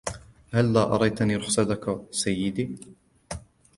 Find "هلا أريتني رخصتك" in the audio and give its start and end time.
0.53-2.01